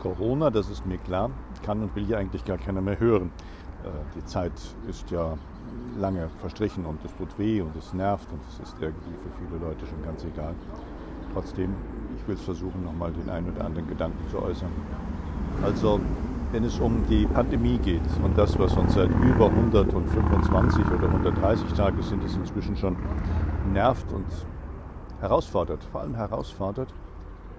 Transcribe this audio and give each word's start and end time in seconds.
Corona, 0.00 0.50
das 0.50 0.68
ist 0.68 0.86
mir 0.86 0.98
klar, 0.98 1.30
kann 1.62 1.82
und 1.82 1.94
will 1.94 2.08
ja 2.08 2.18
eigentlich 2.18 2.44
gar 2.44 2.58
keiner 2.58 2.80
mehr 2.80 2.98
hören. 2.98 3.30
Äh, 3.84 3.88
die 4.16 4.24
Zeit 4.24 4.52
ist 4.88 5.10
ja 5.10 5.36
lange 5.98 6.28
verstrichen 6.38 6.84
und 6.86 7.04
es 7.04 7.14
tut 7.16 7.38
weh 7.38 7.60
und 7.60 7.76
es 7.76 7.92
nervt 7.92 8.30
und 8.32 8.40
es 8.48 8.68
ist 8.68 8.76
irgendwie 8.80 9.12
für 9.22 9.30
viele 9.38 9.64
Leute 9.64 9.86
schon 9.86 10.02
ganz 10.02 10.24
egal. 10.24 10.54
Trotzdem, 11.32 11.74
ich 12.16 12.26
will 12.26 12.34
es 12.34 12.42
versuchen, 12.42 12.84
nochmal 12.84 13.12
den 13.12 13.28
einen 13.30 13.52
oder 13.52 13.64
anderen 13.64 13.88
Gedanken 13.88 14.28
zu 14.30 14.42
äußern. 14.42 14.70
Also, 15.62 16.00
wenn 16.52 16.64
es 16.64 16.80
um 16.80 17.06
die 17.08 17.26
Pandemie 17.26 17.78
geht 17.78 18.02
und 18.24 18.36
das, 18.36 18.58
was 18.58 18.76
uns 18.76 18.94
seit 18.94 19.10
über 19.10 19.46
125 19.46 20.84
oder 20.86 21.06
130 21.06 21.72
Tagen 21.74 22.02
sind, 22.02 22.24
es 22.24 22.34
inzwischen 22.34 22.76
schon 22.76 22.96
nervt 23.72 24.10
und 24.12 24.26
herausfordert, 25.20 25.84
vor 25.84 26.00
allem 26.00 26.16
herausfordert, 26.16 26.92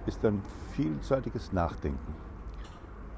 ist 0.06 0.24
ein 0.24 0.42
vielseitiges 0.72 1.52
Nachdenken. 1.52 2.31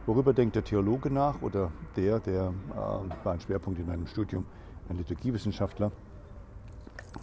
Worüber 0.06 0.34
denkt 0.34 0.54
der 0.54 0.64
Theologe 0.64 1.10
nach 1.10 1.40
oder 1.40 1.70
der, 1.96 2.20
der 2.20 2.52
äh, 2.72 3.24
war 3.24 3.32
ein 3.32 3.40
Schwerpunkt 3.40 3.80
in 3.80 3.86
meinem 3.86 4.06
Studium, 4.06 4.44
ein 4.90 4.98
Liturgiewissenschaftler, 4.98 5.92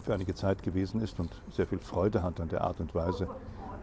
für 0.02 0.14
einige 0.14 0.34
Zeit 0.34 0.64
gewesen 0.64 1.00
ist 1.00 1.20
und 1.20 1.30
sehr 1.52 1.66
viel 1.68 1.78
Freude 1.78 2.24
hat 2.24 2.40
an 2.40 2.48
der 2.48 2.62
Art 2.62 2.80
und 2.80 2.92
Weise, 2.92 3.28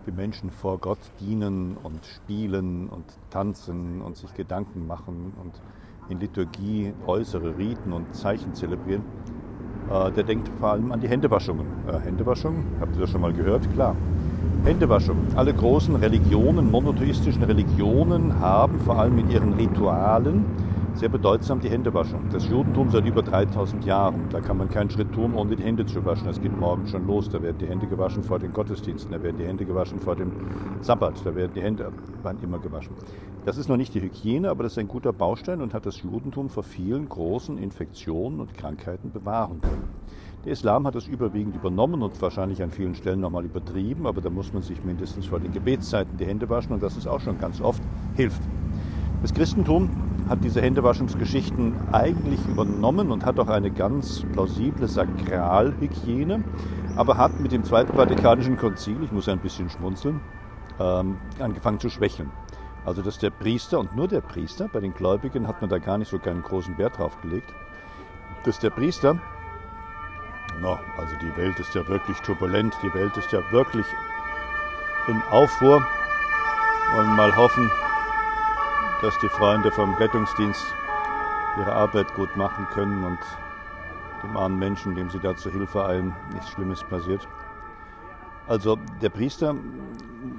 wie 0.05 0.11
Menschen 0.11 0.51
vor 0.51 0.79
Gott 0.79 0.99
dienen 1.21 1.77
und 1.77 2.05
spielen 2.05 2.89
und 2.89 3.05
tanzen 3.29 4.01
und 4.01 4.17
sich 4.17 4.33
Gedanken 4.33 4.85
machen 4.85 5.33
und 5.41 5.61
in 6.09 6.19
Liturgie 6.19 6.93
äußere 7.05 7.57
Riten 7.57 7.93
und 7.93 8.13
Zeichen 8.13 8.53
zelebrieren. 8.53 9.05
Äh, 9.89 10.11
der 10.11 10.23
denkt 10.23 10.49
vor 10.59 10.69
allem 10.69 10.91
an 10.91 10.99
die 10.99 11.07
Händewaschungen. 11.07 11.65
Äh, 11.87 11.99
Händewaschung, 12.05 12.63
habt 12.79 12.95
ihr 12.95 13.01
das 13.01 13.09
schon 13.09 13.21
mal 13.21 13.33
gehört? 13.33 13.71
Klar. 13.73 13.95
Händewaschung. 14.63 15.17
Alle 15.35 15.53
großen 15.53 15.95
Religionen, 15.95 16.69
monotheistischen 16.69 17.43
Religionen 17.43 18.39
haben 18.39 18.79
vor 18.81 18.99
allem 18.99 19.17
in 19.17 19.31
ihren 19.31 19.53
Ritualen 19.53 20.45
sehr 20.99 21.07
bedeutsam 21.09 21.61
die 21.61 21.69
Händewaschung. 21.69 22.27
Das 22.29 22.49
Judentum 22.49 22.89
seit 22.89 23.05
über 23.05 23.21
3000 23.21 23.85
Jahren. 23.85 24.27
Da 24.31 24.41
kann 24.41 24.57
man 24.57 24.67
keinen 24.67 24.89
Schritt 24.89 25.13
tun, 25.13 25.33
ohne 25.33 25.55
die 25.55 25.63
Hände 25.63 25.85
zu 25.85 26.03
waschen. 26.03 26.27
Es 26.27 26.41
geht 26.41 26.57
morgen 26.59 26.87
schon 26.87 27.07
los. 27.07 27.29
Da 27.29 27.41
werden 27.41 27.57
die 27.57 27.67
Hände 27.67 27.87
gewaschen 27.87 28.21
vor 28.21 28.37
den 28.37 28.51
Gottesdiensten. 28.51 29.13
Da 29.13 29.23
werden 29.23 29.37
die 29.37 29.45
Hände 29.45 29.63
gewaschen 29.63 29.97
vor 29.99 30.17
dem 30.17 30.33
Sabbat. 30.81 31.13
Da 31.23 31.33
werden 31.33 31.53
die 31.55 31.61
Hände, 31.61 31.89
wann 32.21 32.37
immer 32.43 32.59
gewaschen. 32.59 32.91
Das 33.45 33.57
ist 33.57 33.69
noch 33.69 33.77
nicht 33.77 33.93
die 33.93 34.01
Hygiene, 34.01 34.49
aber 34.49 34.63
das 34.63 34.73
ist 34.73 34.77
ein 34.77 34.89
guter 34.89 35.13
Baustein 35.13 35.61
und 35.61 35.73
hat 35.73 35.85
das 35.85 36.01
Judentum 36.03 36.49
vor 36.49 36.63
vielen 36.63 37.07
großen 37.07 37.57
Infektionen 37.57 38.41
und 38.41 38.53
Krankheiten 38.53 39.11
bewahren 39.11 39.61
können. 39.61 39.87
Der 40.43 40.51
Islam 40.51 40.85
hat 40.85 40.95
das 40.95 41.07
überwiegend 41.07 41.55
übernommen 41.55 42.01
und 42.01 42.21
wahrscheinlich 42.21 42.61
an 42.61 42.71
vielen 42.71 42.95
Stellen 42.95 43.21
nochmal 43.21 43.45
übertrieben, 43.45 44.05
aber 44.05 44.19
da 44.19 44.29
muss 44.29 44.51
man 44.51 44.63
sich 44.63 44.83
mindestens 44.83 45.27
vor 45.27 45.39
den 45.39 45.53
Gebetszeiten 45.53 46.17
die 46.17 46.25
Hände 46.25 46.49
waschen 46.49 46.73
und 46.73 46.83
das 46.83 46.97
ist 46.97 47.07
auch 47.07 47.21
schon 47.21 47.37
ganz 47.39 47.61
oft 47.61 47.81
hilft. 48.15 48.41
Das 49.21 49.33
Christentum 49.33 49.89
hat 50.29 50.43
diese 50.43 50.61
Händewaschungsgeschichten 50.61 51.75
eigentlich 51.91 52.39
übernommen 52.47 53.11
und 53.11 53.25
hat 53.25 53.39
auch 53.39 53.47
eine 53.47 53.71
ganz 53.71 54.23
plausible 54.31 54.87
Sakralhygiene, 54.87 56.43
aber 56.95 57.17
hat 57.17 57.39
mit 57.39 57.51
dem 57.51 57.63
Zweiten 57.63 57.93
Vatikanischen 57.93 58.55
Konzil, 58.55 58.97
ich 59.03 59.11
muss 59.11 59.27
ein 59.27 59.39
bisschen 59.39 59.69
schmunzeln, 59.69 60.21
ähm, 60.79 61.17
angefangen 61.39 61.79
zu 61.79 61.89
schwächeln. 61.89 62.31
Also 62.85 63.01
dass 63.01 63.17
der 63.17 63.31
Priester 63.31 63.79
und 63.79 63.95
nur 63.95 64.07
der 64.07 64.21
Priester, 64.21 64.69
bei 64.71 64.79
den 64.79 64.93
Gläubigen 64.93 65.47
hat 65.47 65.61
man 65.61 65.69
da 65.69 65.79
gar 65.79 65.97
nicht 65.97 66.09
so 66.09 66.19
keinen 66.19 66.43
großen 66.43 66.77
Wert 66.77 66.99
drauf 66.99 67.19
gelegt, 67.21 67.51
dass 68.45 68.59
der 68.59 68.69
Priester 68.69 69.19
No, 70.61 70.77
also 70.97 71.15
die 71.21 71.35
Welt 71.37 71.57
ist 71.59 71.73
ja 71.73 71.87
wirklich 71.87 72.17
turbulent, 72.19 72.75
die 72.83 72.93
Welt 72.93 73.15
ist 73.15 73.31
ja 73.31 73.39
wirklich 73.51 73.85
in 75.07 75.21
Aufruhr. 75.31 75.85
Und 76.97 77.15
mal 77.15 77.33
hoffen, 77.35 77.69
dass 79.01 79.17
die 79.19 79.29
Freunde 79.29 79.71
vom 79.71 79.93
Rettungsdienst 79.93 80.65
ihre 81.57 81.71
Arbeit 81.71 82.13
gut 82.15 82.35
machen 82.35 82.67
können 82.73 83.05
und 83.05 83.19
dem 84.23 84.35
armen 84.35 84.59
Menschen, 84.59 84.93
dem 84.95 85.09
sie 85.09 85.19
da 85.19 85.35
zur 85.37 85.53
Hilfe 85.53 85.85
eilen, 85.85 86.13
nichts 86.33 86.49
Schlimmes 86.49 86.83
passiert. 86.83 87.25
Also 88.47 88.77
der 89.01 89.09
Priester 89.09 89.55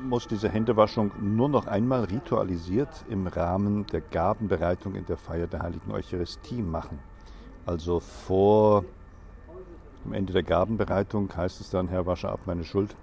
muss 0.04 0.26
diese 0.26 0.50
Händewaschung 0.50 1.10
nur 1.20 1.48
noch 1.48 1.66
einmal 1.66 2.04
ritualisiert 2.04 3.04
im 3.08 3.26
Rahmen 3.26 3.86
der 3.86 4.02
Gabenbereitung 4.02 4.94
in 4.94 5.06
der 5.06 5.16
Feier 5.16 5.46
der 5.46 5.62
heiligen 5.62 5.90
Eucharistie 5.92 6.60
machen. 6.60 6.98
Also 7.64 8.00
vor 8.00 8.84
am 10.04 10.12
Ende 10.12 10.34
der 10.34 10.42
Gabenbereitung 10.42 11.34
heißt 11.34 11.60
es 11.60 11.70
dann, 11.70 11.88
Herr, 11.88 12.04
wasche 12.04 12.28
ab 12.28 12.40
meine 12.44 12.64
Schuld. 12.64 12.94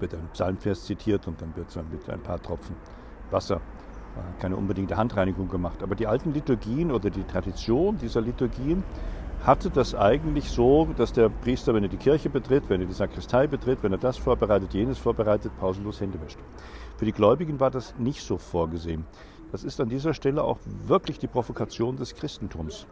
Wird 0.00 0.14
ein 0.14 0.28
Psalmvers 0.32 0.84
zitiert 0.84 1.26
und 1.28 1.40
dann 1.40 1.56
wird 1.56 1.74
dann 1.74 1.90
mit 1.90 2.08
ein 2.10 2.20
paar 2.20 2.42
Tropfen 2.42 2.76
Wasser 3.30 3.60
keine 4.38 4.56
unbedingte 4.56 4.96
Handreinigung 4.96 5.48
gemacht. 5.48 5.82
Aber 5.82 5.94
die 5.94 6.06
alten 6.06 6.32
Liturgien 6.32 6.90
oder 6.90 7.10
die 7.10 7.24
Tradition 7.24 7.98
dieser 7.98 8.20
Liturgien 8.20 8.82
hatte 9.44 9.68
das 9.68 9.94
eigentlich 9.94 10.48
so, 10.48 10.88
dass 10.96 11.12
der 11.12 11.28
Priester, 11.28 11.74
wenn 11.74 11.82
er 11.82 11.90
die 11.90 11.98
Kirche 11.98 12.30
betritt, 12.30 12.68
wenn 12.68 12.80
er 12.80 12.86
die 12.86 12.94
Sakristei 12.94 13.46
betritt, 13.46 13.82
wenn 13.82 13.92
er 13.92 13.98
das 13.98 14.16
vorbereitet, 14.16 14.72
jenes 14.72 14.98
vorbereitet, 14.98 15.52
pausenlos 15.58 16.00
Hände 16.00 16.20
wäscht. 16.22 16.38
Für 16.96 17.04
die 17.04 17.12
Gläubigen 17.12 17.60
war 17.60 17.70
das 17.70 17.94
nicht 17.98 18.22
so 18.22 18.38
vorgesehen. 18.38 19.04
Das 19.52 19.62
ist 19.62 19.80
an 19.80 19.88
dieser 19.88 20.14
Stelle 20.14 20.42
auch 20.42 20.58
wirklich 20.86 21.18
die 21.18 21.26
Provokation 21.26 21.96
des 21.96 22.14
Christentums. 22.14 22.86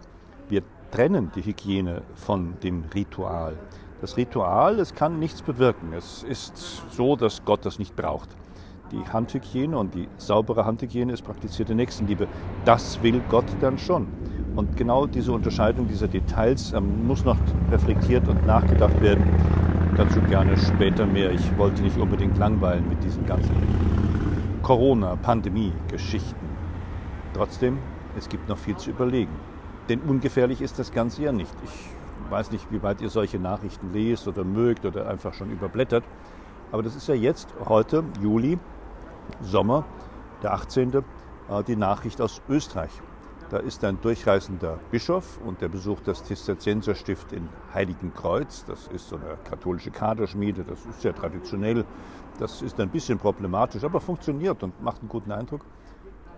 Wir 0.49 0.63
trennen 0.91 1.33
die 1.35 1.43
Hygiene 1.43 2.03
von 2.15 2.55
dem 2.63 2.85
Ritual. 2.95 3.57
Das 4.03 4.17
Ritual, 4.17 4.79
es 4.79 4.95
kann 4.95 5.19
nichts 5.19 5.41
bewirken. 5.41 5.93
Es 5.93 6.23
ist 6.23 6.83
so, 6.91 7.17
dass 7.17 7.45
Gott 7.45 7.65
das 7.65 7.79
nicht 7.79 7.97
braucht. 7.97 8.29
Die 8.93 9.03
Handhygiene 9.11 9.79
und 9.79 9.95
die 9.95 10.07
saubere 10.19 10.67
Handhygiene 10.67 11.15
ist 11.15 11.23
praktizierte 11.23 11.75
Nächstenliebe. 11.75 12.29
Das 12.67 13.03
will 13.03 13.23
Gott 13.31 13.47
dann 13.61 13.79
schon. 13.79 14.07
Und 14.55 14.77
genau 14.77 15.07
diese 15.07 15.33
Unterscheidung 15.33 15.89
dieser 15.89 16.09
Details 16.09 16.75
ähm, 16.75 17.07
muss 17.07 17.25
noch 17.25 17.39
reflektiert 17.71 18.29
und 18.29 18.47
nachgedacht 18.47 19.01
werden. 19.01 19.25
Dazu 19.97 20.21
gerne 20.21 20.59
später 20.59 21.07
mehr. 21.07 21.33
Ich 21.33 21.57
wollte 21.57 21.83
nicht 21.83 21.97
unbedingt 21.97 22.37
langweilen 22.37 22.87
mit 22.87 23.03
diesen 23.03 23.25
ganzen 23.25 23.55
Corona, 24.63 25.17
Pandemie, 25.17 25.73
Geschichten. 25.89 26.47
Trotzdem, 27.33 27.79
es 28.19 28.29
gibt 28.29 28.47
noch 28.51 28.59
viel 28.59 28.77
zu 28.77 28.91
überlegen. 28.91 29.33
Denn 29.89 30.01
ungefährlich 30.01 30.61
ist 30.61 30.79
das 30.79 30.93
Ganze 30.93 31.23
ja 31.23 31.33
nicht. 31.33 31.55
Ich 31.65 32.31
weiß 32.31 32.53
nicht, 32.53 32.71
wie 32.71 32.83
weit 32.83 33.01
ihr 33.01 33.09
solche 33.09 33.39
Nachrichten 33.39 33.91
lest 33.95 34.29
oder 34.29 34.45
mögt 34.45 34.85
oder 34.85 35.09
einfach 35.09 35.33
schon 35.33 35.51
überblättert. 35.51 36.05
Aber 36.73 36.83
das 36.83 36.95
ist 36.95 37.09
ja 37.09 37.15
jetzt, 37.15 37.49
heute, 37.67 38.05
Juli, 38.23 38.59
Sommer, 39.41 39.85
der 40.43 40.55
18., 40.55 40.95
äh, 40.95 41.03
die 41.67 41.77
Nachricht 41.77 42.21
aus 42.21 42.43
Österreich. 42.49 42.91
Da 43.51 43.59
ist 43.59 43.85
ein 43.85 44.01
durchreisender 44.01 44.79
Bischof 44.91 45.39
und 45.45 45.61
der 45.61 45.69
besucht 45.69 46.09
das 46.09 46.25
Zisterzienserstift 46.25 47.33
in 47.33 47.51
Heiligenkreuz. 47.75 48.65
Das 48.65 48.87
ist 48.87 49.09
so 49.09 49.17
eine 49.17 49.37
katholische 49.45 49.91
Kaderschmiede, 49.91 50.65
das 50.65 50.87
ist 50.87 51.03
sehr 51.03 51.15
traditionell. 51.15 51.85
Das 52.39 52.63
ist 52.63 52.81
ein 52.81 52.89
bisschen 52.89 53.19
problematisch, 53.19 53.85
aber 53.85 54.01
funktioniert 54.01 54.63
und 54.63 54.83
macht 54.83 55.01
einen 55.01 55.11
guten 55.11 55.33
Eindruck. 55.33 55.67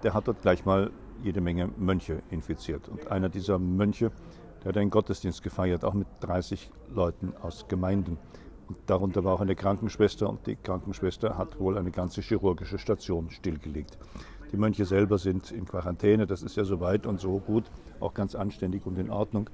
Der 0.03 0.12
hat 0.12 0.27
dort 0.27 0.43
gleich 0.43 0.65
mal 0.65 0.91
jede 1.23 1.41
Menge 1.41 1.71
Mönche 1.77 2.21
infiziert. 2.31 2.89
Und 2.89 3.06
einer 3.12 3.28
dieser 3.28 3.61
Mönche, 3.61 4.11
der 4.62 4.71
hat 4.71 4.77
einen 4.77 4.91
Gottesdienst 4.91 5.41
gefeiert, 5.41 5.84
auch 5.84 5.94
mit 5.94 6.09
30 6.19 6.69
Leuten 6.93 7.33
aus 7.41 7.67
Gemeinden. 7.69 8.19
Darunter 8.87 9.25
war 9.25 9.35
auch 9.35 9.41
eine 9.41 9.55
Krankenschwester 9.55 10.29
und 10.29 10.47
die 10.47 10.57
Krankenschwester 10.57 11.37
hat 11.37 11.59
wohl 11.59 11.77
eine 11.77 11.91
ganze 11.91 12.21
chirurgische 12.21 12.79
Station 12.79 13.31
stillgelegt. 13.31 13.99
Die 14.53 14.57
Mönche 14.57 14.85
selber 14.85 15.19
sind 15.19 15.51
in 15.51 15.65
Quarantäne, 15.65 16.27
das 16.27 16.43
ist 16.43 16.57
ja 16.57 16.65
so 16.65 16.81
weit 16.81 17.07
und 17.07 17.21
so 17.21 17.41
gut, 17.41 17.65
auch 18.01 18.15
ganz 18.15 18.35
anständig 18.35 18.87
und 18.87 18.99
in 18.99 19.11
Ordnung. 19.11 19.51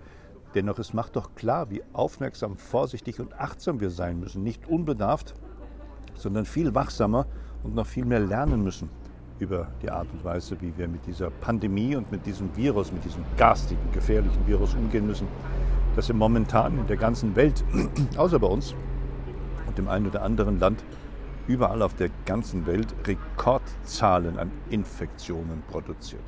Dennoch, 0.54 0.78
es 0.78 0.92
macht 0.92 1.16
doch 1.16 1.34
klar, 1.34 1.70
wie 1.70 1.82
aufmerksam, 1.92 2.56
vorsichtig 2.56 3.20
und 3.20 3.38
achtsam 3.38 3.80
wir 3.80 3.90
sein 3.90 4.18
müssen. 4.18 4.42
Nicht 4.42 4.68
unbedarft, 4.68 5.34
sondern 6.16 6.44
viel 6.44 6.74
wachsamer 6.74 7.26
und 7.62 7.74
noch 7.74 7.86
viel 7.86 8.04
mehr 8.04 8.20
lernen 8.20 8.62
müssen 8.62 8.90
über 9.38 9.68
die 9.82 9.90
Art 9.90 10.08
und 10.12 10.22
Weise, 10.24 10.60
wie 10.60 10.76
wir 10.76 10.86
mit 10.86 11.06
dieser 11.06 11.30
Pandemie 11.30 11.96
und 11.96 12.12
mit 12.12 12.26
diesem 12.26 12.54
Virus, 12.56 12.92
mit 12.92 13.04
diesem 13.04 13.24
garstigen, 13.36 13.90
gefährlichen 13.92 14.46
Virus 14.46 14.74
umgehen 14.74 15.06
müssen, 15.06 15.28
das 15.96 16.08
wir 16.08 16.14
momentan 16.14 16.78
in 16.78 16.86
der 16.86 16.96
ganzen 16.96 17.34
Welt, 17.36 17.64
außer 18.16 18.38
bei 18.38 18.48
uns 18.48 18.74
und 19.70 19.78
dem 19.78 19.88
einen 19.88 20.08
oder 20.08 20.22
anderen 20.22 20.58
Land, 20.58 20.84
überall 21.46 21.82
auf 21.82 21.94
der 21.94 22.10
ganzen 22.26 22.66
Welt 22.66 22.92
Rekordzahlen 23.06 24.38
an 24.38 24.50
Infektionen 24.68 25.62
produziert. 25.70 26.24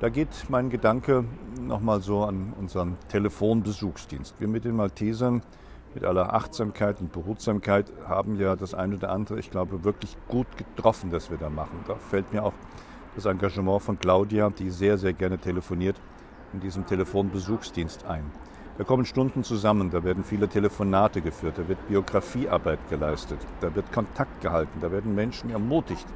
Da 0.00 0.08
geht 0.08 0.28
mein 0.48 0.70
Gedanke 0.70 1.24
nochmal 1.60 2.00
so 2.00 2.24
an 2.24 2.52
unseren 2.58 2.96
Telefonbesuchsdienst. 3.08 4.34
Wir 4.40 4.48
mit 4.48 4.64
den 4.64 4.74
Maltesern 4.74 5.42
mit 5.94 6.04
aller 6.04 6.34
Achtsamkeit 6.34 7.00
und 7.00 7.12
Behutsamkeit 7.12 7.92
haben 8.08 8.36
ja 8.36 8.56
das 8.56 8.74
eine 8.74 8.96
oder 8.96 9.10
andere, 9.10 9.38
ich 9.38 9.50
glaube, 9.50 9.84
wirklich 9.84 10.16
gut 10.26 10.46
getroffen, 10.56 11.10
dass 11.10 11.30
wir 11.30 11.38
da 11.38 11.50
machen. 11.50 11.80
Da 11.86 11.94
fällt 11.96 12.32
mir 12.32 12.44
auch 12.44 12.54
das 13.14 13.26
Engagement 13.26 13.82
von 13.82 13.98
Claudia, 13.98 14.50
die 14.50 14.70
sehr, 14.70 14.98
sehr 14.98 15.12
gerne 15.12 15.38
telefoniert, 15.38 16.00
in 16.52 16.60
diesem 16.60 16.86
Telefonbesuchsdienst 16.86 18.04
ein. 18.04 18.24
Da 18.80 18.84
kommen 18.84 19.04
Stunden 19.04 19.44
zusammen, 19.44 19.90
da 19.90 20.04
werden 20.04 20.24
viele 20.24 20.48
Telefonate 20.48 21.20
geführt, 21.20 21.58
da 21.58 21.68
wird 21.68 21.86
Biografiearbeit 21.86 22.78
geleistet, 22.88 23.38
da 23.60 23.74
wird 23.74 23.92
Kontakt 23.92 24.40
gehalten, 24.40 24.78
da 24.80 24.90
werden 24.90 25.14
Menschen 25.14 25.50
ermutigt, 25.50 26.06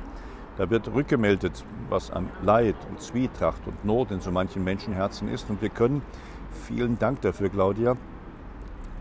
Da 0.56 0.70
wird 0.70 0.88
rückgemeldet, 0.88 1.62
was 1.90 2.11
an 2.11 2.31
Leid 2.43 2.76
und 2.88 3.02
Zwietracht 3.02 3.61
und 3.66 3.84
Not 3.84 4.12
in 4.12 4.20
so 4.20 4.31
manchen 4.31 4.64
Menschenherzen 4.64 5.28
ist. 5.28 5.50
Und 5.50 5.61
wir 5.61 5.69
können, 5.69 6.00
vielen 6.66 6.99
Dank 6.99 7.20
dafür, 7.20 7.50
Claudia, 7.50 7.99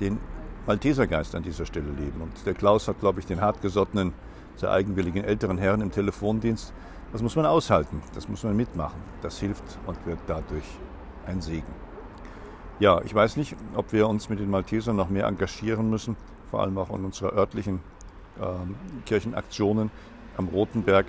den 0.01 0.19
Maltesergeist 0.68 1.33
an 1.33 1.44
dieser 1.44 1.66
Stelle 1.66 1.92
leben. 1.92 2.19
Und 2.19 2.45
der 2.45 2.56
Klaus 2.56 2.89
hat, 2.89 3.00
glaube 3.00 3.21
ich, 3.21 3.27
den 3.27 3.39
hartgesottenen, 3.39 4.12
sehr 4.57 4.71
eigenwilligen 4.71 5.24
älteren 5.24 5.57
Herrn 5.57 5.80
im 5.80 5.92
Telefondienst. 5.92 6.74
Das 7.13 7.21
muss 7.21 7.38
man 7.38 7.45
aushalten, 7.45 8.01
das 8.13 8.27
muss 8.27 8.44
man 8.44 8.57
mitmachen. 8.57 9.00
Das 9.21 9.39
hilft 9.39 9.80
und 9.86 10.06
wird 10.06 10.19
dadurch 10.27 10.66
ein 11.27 11.39
Segen. 11.39 11.93
Ja, 12.83 13.01
ich 13.01 13.15
weiß 13.15 13.38
nicht, 13.38 13.56
ob 13.75 13.94
wir 13.94 14.09
uns 14.09 14.27
mit 14.27 14.41
den 14.41 14.50
Maltesern 14.50 14.97
noch 14.97 15.07
mehr 15.07 15.25
engagieren 15.27 15.89
müssen, 15.89 16.18
vor 16.51 16.59
allem 16.59 16.77
auch 16.77 16.89
in 16.89 17.06
unserer 17.06 17.31
örtlichen 17.31 17.80
äh, 18.38 18.44
Kirchenaktionen 19.06 19.89
am 20.35 20.50
Rotenberg 20.50 21.06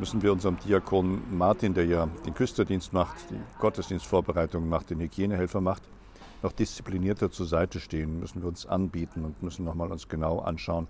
müssen 0.00 0.20
wir 0.20 0.32
unserem 0.32 0.56
Diakon 0.58 1.22
Martin, 1.30 1.74
der 1.74 1.86
ja 1.86 2.08
den 2.26 2.34
Küsterdienst 2.34 2.92
macht, 2.92 3.30
die 3.30 3.38
Gottesdienstvorbereitungen 3.60 4.68
macht, 4.68 4.90
den 4.90 4.98
Hygienehelfer 4.98 5.60
macht, 5.60 5.84
noch 6.42 6.50
disziplinierter 6.50 7.30
zur 7.30 7.46
Seite 7.46 7.78
stehen, 7.78 8.18
müssen 8.18 8.42
wir 8.42 8.48
uns 8.48 8.66
anbieten 8.66 9.24
und 9.24 9.44
müssen 9.44 9.64
nochmal 9.64 9.92
uns 9.92 10.08
genau 10.08 10.40
anschauen, 10.40 10.88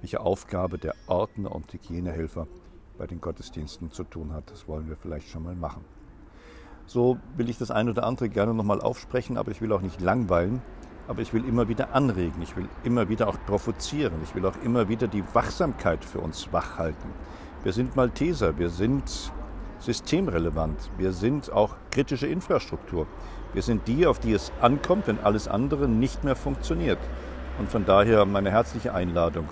welche 0.00 0.20
Aufgabe 0.20 0.78
der 0.78 0.94
Ordner 1.08 1.50
und 1.50 1.72
Hygienehelfer 1.72 2.46
bei 2.98 3.08
den 3.08 3.20
Gottesdiensten 3.20 3.90
zu 3.90 4.04
tun 4.04 4.32
hat. 4.32 4.48
Das 4.48 4.68
wollen 4.68 4.88
wir 4.88 4.94
vielleicht 4.94 5.28
schon 5.28 5.42
mal 5.42 5.56
machen. 5.56 5.84
So 6.92 7.16
will 7.38 7.48
ich 7.48 7.56
das 7.56 7.70
eine 7.70 7.92
oder 7.92 8.04
andere 8.04 8.28
gerne 8.28 8.52
nochmal 8.52 8.82
aufsprechen, 8.82 9.38
aber 9.38 9.50
ich 9.50 9.62
will 9.62 9.72
auch 9.72 9.80
nicht 9.80 10.02
langweilen. 10.02 10.60
Aber 11.08 11.22
ich 11.22 11.32
will 11.32 11.42
immer 11.48 11.66
wieder 11.66 11.94
anregen, 11.94 12.42
ich 12.42 12.54
will 12.54 12.68
immer 12.84 13.08
wieder 13.08 13.28
auch 13.28 13.38
provozieren, 13.46 14.12
ich 14.22 14.34
will 14.34 14.44
auch 14.44 14.56
immer 14.62 14.90
wieder 14.90 15.08
die 15.08 15.24
Wachsamkeit 15.32 16.04
für 16.04 16.20
uns 16.20 16.52
wach 16.52 16.76
halten. 16.76 17.08
Wir 17.62 17.72
sind 17.72 17.96
Malteser, 17.96 18.58
wir 18.58 18.68
sind 18.68 19.32
systemrelevant, 19.78 20.90
wir 20.98 21.12
sind 21.12 21.50
auch 21.50 21.76
kritische 21.90 22.26
Infrastruktur. 22.26 23.06
Wir 23.54 23.62
sind 23.62 23.88
die, 23.88 24.06
auf 24.06 24.18
die 24.18 24.34
es 24.34 24.52
ankommt, 24.60 25.06
wenn 25.06 25.18
alles 25.18 25.48
andere 25.48 25.88
nicht 25.88 26.24
mehr 26.24 26.36
funktioniert. 26.36 27.00
Und 27.58 27.70
von 27.70 27.86
daher 27.86 28.26
meine 28.26 28.50
herzliche 28.50 28.92
Einladung. 28.92 29.48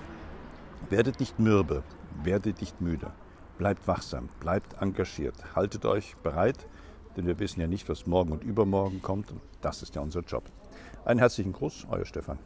Werdet 0.90 1.20
nicht 1.20 1.38
mürbe, 1.38 1.84
werdet 2.22 2.60
nicht 2.60 2.82
müde. 2.82 3.12
Bleibt 3.56 3.88
wachsam, 3.88 4.28
bleibt 4.40 4.80
engagiert, 4.82 5.36
haltet 5.56 5.86
euch 5.86 6.16
bereit, 6.22 6.66
denn 7.16 7.26
wir 7.26 7.38
wissen 7.38 7.60
ja 7.60 7.66
nicht, 7.66 7.88
was 7.88 8.06
morgen 8.06 8.32
und 8.32 8.44
übermorgen 8.44 9.02
kommt. 9.02 9.30
Und 9.30 9.40
das 9.60 9.82
ist 9.82 9.94
ja 9.94 10.02
unser 10.02 10.20
Job. 10.20 10.44
Einen 11.04 11.20
herzlichen 11.20 11.52
Gruß, 11.52 11.86
euer 11.90 12.04
Stefan. 12.04 12.38